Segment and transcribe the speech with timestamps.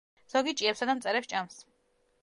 [0.33, 1.63] ზოგი ჭიებსა და მწერებს ჭამს.